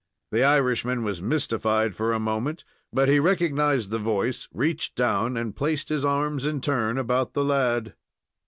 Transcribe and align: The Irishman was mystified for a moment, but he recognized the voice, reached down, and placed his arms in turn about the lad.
The 0.31 0.43
Irishman 0.43 1.03
was 1.03 1.21
mystified 1.21 1.93
for 1.93 2.11
a 2.11 2.19
moment, 2.19 2.63
but 2.91 3.07
he 3.07 3.19
recognized 3.19 3.91
the 3.91 3.99
voice, 3.99 4.47
reached 4.51 4.95
down, 4.95 5.37
and 5.37 5.55
placed 5.55 5.89
his 5.89 6.03
arms 6.03 6.43
in 6.43 6.59
turn 6.59 6.97
about 6.97 7.33
the 7.35 7.43
lad. 7.45 7.93